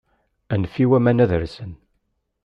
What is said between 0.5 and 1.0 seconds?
Anef i